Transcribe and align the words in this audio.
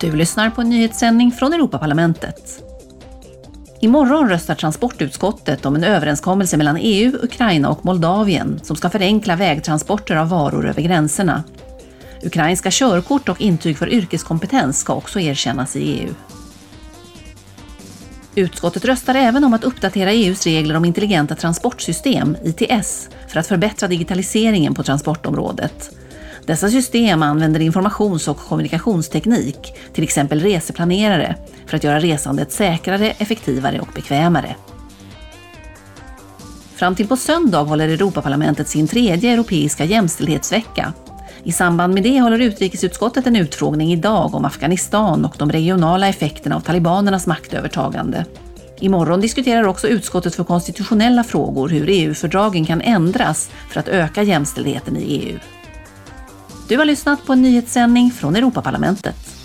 Du 0.00 0.16
lyssnar 0.16 0.50
på 0.50 0.60
en 0.60 0.68
nyhetssändning 0.68 1.32
från 1.32 1.52
Europaparlamentet. 1.52 2.64
Imorgon 3.80 4.28
röstar 4.28 4.54
transportutskottet 4.54 5.66
om 5.66 5.76
en 5.76 5.84
överenskommelse 5.84 6.56
mellan 6.56 6.78
EU, 6.80 7.18
Ukraina 7.22 7.68
och 7.68 7.84
Moldavien 7.84 8.60
som 8.62 8.76
ska 8.76 8.90
förenkla 8.90 9.36
vägtransporter 9.36 10.16
av 10.16 10.28
varor 10.28 10.68
över 10.68 10.82
gränserna. 10.82 11.44
Ukrainska 12.22 12.68
körkort 12.72 13.28
och 13.28 13.40
intyg 13.40 13.78
för 13.78 13.88
yrkeskompetens 13.88 14.78
ska 14.78 14.94
också 14.94 15.20
erkännas 15.20 15.76
i 15.76 15.80
EU. 15.80 16.14
Utskottet 18.34 18.84
röstar 18.84 19.14
även 19.14 19.44
om 19.44 19.54
att 19.54 19.64
uppdatera 19.64 20.12
EUs 20.12 20.46
regler 20.46 20.74
om 20.74 20.84
intelligenta 20.84 21.34
transportsystem, 21.34 22.36
ITS, 22.44 23.08
för 23.28 23.40
att 23.40 23.46
förbättra 23.46 23.88
digitaliseringen 23.88 24.74
på 24.74 24.82
transportområdet. 24.82 25.90
Dessa 26.48 26.68
system 26.68 27.22
använder 27.22 27.60
informations 27.60 28.28
och 28.28 28.38
kommunikationsteknik, 28.38 29.74
till 29.92 30.04
exempel 30.04 30.40
reseplanerare, 30.40 31.36
för 31.66 31.76
att 31.76 31.84
göra 31.84 32.00
resandet 32.00 32.52
säkrare, 32.52 33.10
effektivare 33.10 33.80
och 33.80 33.88
bekvämare. 33.94 34.56
Fram 36.74 36.94
till 36.94 37.08
på 37.08 37.16
söndag 37.16 37.62
håller 37.62 37.88
Europaparlamentet 37.88 38.68
sin 38.68 38.88
tredje 38.88 39.32
europeiska 39.32 39.84
jämställdhetsvecka. 39.84 40.92
I 41.42 41.52
samband 41.52 41.94
med 41.94 42.02
det 42.02 42.20
håller 42.20 42.38
utrikesutskottet 42.38 43.26
en 43.26 43.36
utfrågning 43.36 43.92
idag 43.92 44.34
om 44.34 44.44
Afghanistan 44.44 45.24
och 45.24 45.34
de 45.38 45.52
regionala 45.52 46.08
effekterna 46.08 46.56
av 46.56 46.60
talibanernas 46.60 47.26
maktövertagande. 47.26 48.24
Imorgon 48.80 49.20
diskuterar 49.20 49.64
också 49.64 49.88
utskottet 49.88 50.34
för 50.34 50.44
konstitutionella 50.44 51.24
frågor 51.24 51.68
hur 51.68 51.88
EU-fördragen 51.88 52.66
kan 52.66 52.80
ändras 52.80 53.50
för 53.70 53.80
att 53.80 53.88
öka 53.88 54.22
jämställdheten 54.22 54.96
i 54.96 55.02
EU. 55.02 55.38
Du 56.68 56.78
har 56.78 56.84
lyssnat 56.84 57.26
på 57.26 57.32
en 57.32 57.42
nyhetssändning 57.42 58.10
från 58.10 58.36
Europaparlamentet. 58.36 59.37